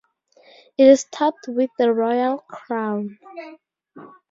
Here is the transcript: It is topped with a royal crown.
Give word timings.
It 0.79 0.87
is 0.87 1.03
topped 1.03 1.47
with 1.47 1.69
a 1.79 1.93
royal 1.93 2.39
crown. 2.49 3.19